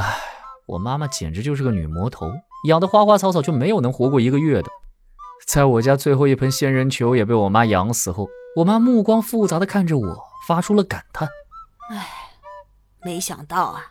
[0.00, 0.18] 唉，
[0.64, 2.32] 我妈妈简直就是个女魔头，
[2.64, 4.70] 养的花花草草就没有能活过一个月的。
[5.46, 8.26] 在我家最后一盆仙人球也被我妈养死后，
[8.56, 11.28] 我妈目光复杂的看着我，发出了感叹
[11.92, 12.06] ：“唉，
[13.02, 13.88] 没想到啊，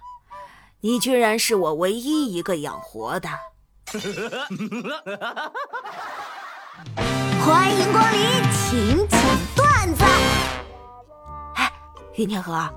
[0.79, 3.29] 你居然是我唯一一个养活的。
[7.45, 8.19] ”欢迎光临，
[8.51, 9.19] 请讲
[9.55, 10.03] 段子。
[11.55, 11.71] 哎，
[12.15, 12.67] 云天河，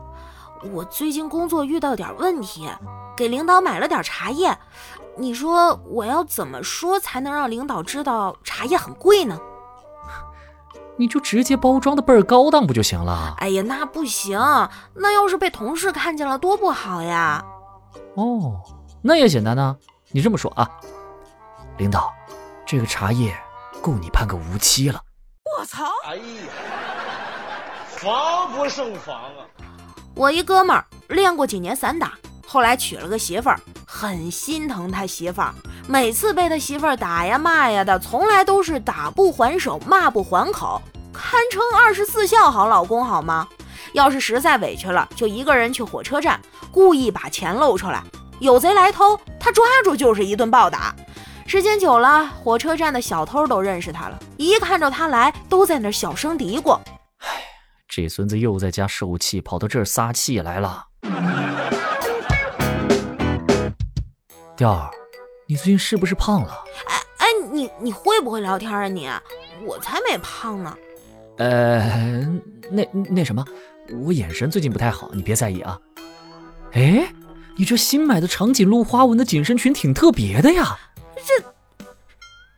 [0.70, 2.68] 我最近工作遇到点问题，
[3.16, 4.56] 给领导买了点茶叶，
[5.16, 9.38] 你说我要怎么说才能让领导知道茶叶很贵呢？
[10.96, 13.34] 你就直接包装的倍儿高档不就行了？
[13.38, 14.38] 哎呀，那不行，
[14.94, 17.44] 那要是被同事看见了多不好呀！
[18.14, 18.60] 哦，
[19.02, 19.76] 那也简单呐，
[20.12, 20.70] 你这么说啊，
[21.78, 22.12] 领导，
[22.66, 23.34] 这个茶叶。
[23.80, 25.00] 够你判个无期了！
[25.58, 25.82] 我操！
[26.06, 26.22] 哎呀，
[27.88, 29.42] 防不胜防啊！
[30.14, 32.12] 我一哥们儿练过几年散打，
[32.46, 35.54] 后来娶了个媳妇儿，很心疼他媳妇儿。
[35.88, 40.80] 每次被他媳妇儿打呀骂呀的，从来都是打不还手，骂不还口，
[41.12, 43.48] 堪称二十四孝好老公，好吗？
[43.94, 46.40] 要是实在委屈了，就一个人去火车站，
[46.70, 48.02] 故意把钱露出来，
[48.38, 50.94] 有贼来偷，他抓住就是一顿暴打。
[51.46, 56.78] 时间久了，火车站的小偷都认识他了，一看着他来，都在那小声嘀咕：“，
[57.94, 60.86] 这孙子又在家受气，跑到这儿撒气来了。”
[64.56, 64.90] 调儿，
[65.46, 66.64] 你最近是不是胖了？
[66.86, 68.88] 哎哎，你你会不会聊天啊？
[68.88, 69.10] 你，
[69.66, 70.74] 我才没胖呢。
[71.36, 72.26] 呃，
[72.70, 73.44] 那那什么，
[74.06, 75.78] 我眼神最近不太好，你别在意啊。
[76.72, 77.12] 哎，
[77.58, 80.78] 你这新买的长颈鹿花纹的紧身裙挺特别的呀。
[81.16, 81.44] 这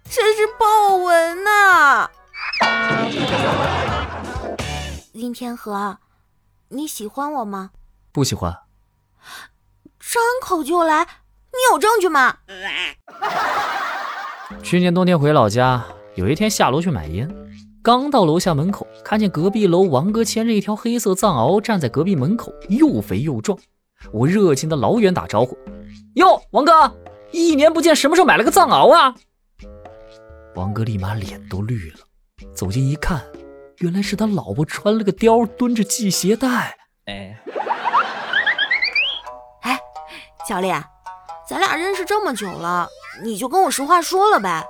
[0.04, 2.08] 这是豹纹呐！
[5.14, 5.98] 林天河，
[6.70, 7.70] 你喜欢我吗？
[8.10, 8.52] 不喜欢。
[10.00, 12.38] 张口就来，你有证据吗？
[14.60, 15.84] 去年冬天回老家，
[16.16, 17.32] 有一天下楼去买烟，
[17.80, 23.56] 刚到楼下门口，看见隔壁楼王哥牵着一条黑色藏獒站在隔壁门口，又肥又壮。
[24.12, 25.56] 我热情的老远打招呼
[26.16, 26.92] ：“哟，王哥！”
[27.30, 29.14] 一年不见，什么时候买了个藏獒啊？
[30.56, 32.00] 王哥立马脸都绿了，
[32.52, 33.24] 走近一看，
[33.78, 36.76] 原来是他老婆穿了个貂，蹲着系鞋带。
[37.06, 37.36] 哎，
[39.62, 39.78] 哎，
[40.48, 40.82] 教练，
[41.48, 42.88] 咱俩认识这么久了，
[43.22, 44.64] 你就跟我实话说了呗。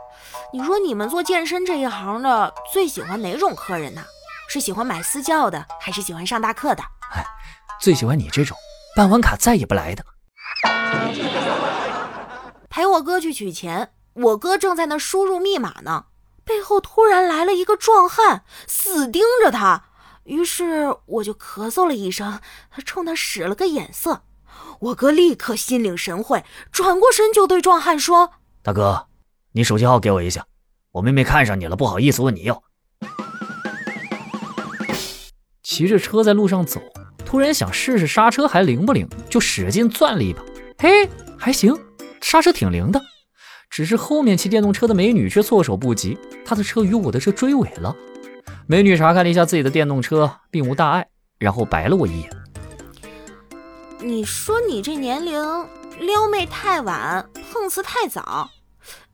[0.52, 4.02] 你说你们做健身这一行的，最喜欢哪种客人呢？
[4.48, 6.82] 是喜欢买私教的，还是喜欢上大课的？
[7.14, 7.24] 哎，
[7.80, 8.56] 最喜欢你这种
[8.96, 10.04] 办完卡再也不来的。
[12.68, 16.06] 陪我哥去取钱，我哥正在那输入密码呢，
[16.44, 19.84] 背后突然来了一个壮汉，死盯着他。
[20.24, 22.40] 于是我就咳嗽了一声，
[22.84, 24.22] 冲他使了个眼色，
[24.80, 28.30] 我哥立刻心领神会，转过身就对壮汉说
[28.62, 29.08] ：“大哥，
[29.52, 30.46] 你手机号给我一下，
[30.92, 32.62] 我妹妹看上你了，不好意思问你要。”
[35.62, 36.80] 骑着车在路上走，
[37.24, 40.42] 突然想试试刹车还灵不灵，就使劲攥了一把，
[40.78, 41.76] 嘿，还行。
[42.20, 42.98] 刹车挺灵的，
[43.70, 47.94] 只是后面骑电动车的美女却措手不及，她的车与我的车追尾了。
[48.66, 51.06] 美女查看了一下自己的电动车，并无大碍，
[51.38, 52.30] 然后白了我一眼。
[54.00, 55.42] 你说你这年龄
[56.00, 58.50] 撩妹太晚，碰瓷太早，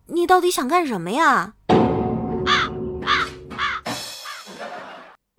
[0.06, 1.54] 你到底想干什么呀？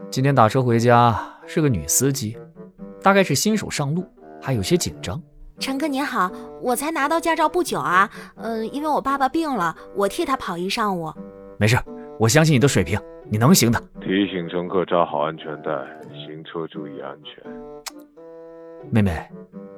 [0.09, 2.37] 今天打车回家是个女司机，
[3.01, 4.05] 大概是新手上路，
[4.41, 5.21] 还有些紧张。
[5.59, 6.31] 陈哥您好，
[6.61, 11.13] 我才拿到驾照不久啊，嗯，因为我爸爸病了，我替他跑一上午。
[11.57, 11.77] 没事，
[12.19, 13.79] 我相信你的水平，你能行的。
[14.01, 15.71] 提醒乘客扎好安全带，
[16.25, 17.43] 行车注意安全。
[18.89, 19.29] 妹妹，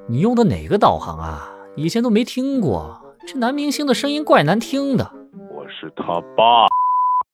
[0.08, 1.50] 你用的哪个导航啊？
[1.76, 5.12] 以前都没听过，这男明星的声音怪难听的。
[5.52, 6.68] 我是他爸。